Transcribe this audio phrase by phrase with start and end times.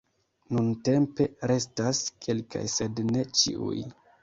[0.53, 3.81] Nuntempe restas kelkaj sed ne ĉiuj.